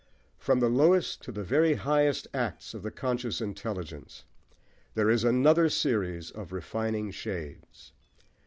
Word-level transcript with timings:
From 0.39 0.61
the 0.61 0.67
lowest 0.67 1.21
to 1.25 1.31
the 1.31 1.43
very 1.43 1.75
highest 1.75 2.27
acts 2.33 2.73
of 2.73 2.81
the 2.81 2.89
conscious 2.89 3.39
intelligence, 3.39 4.25
there 4.95 5.11
is 5.11 5.23
another 5.23 5.69
series 5.69 6.31
of 6.31 6.51
refining 6.51 7.11
shades. 7.11 7.91